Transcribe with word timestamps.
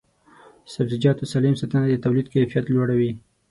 د 0.65 0.67
سبزیجاتو 0.75 1.29
سالم 1.31 1.55
ساتنه 1.61 1.85
د 1.89 1.95
تولید 2.05 2.27
کیفیت 2.33 2.65
لوړوي. 2.69 3.11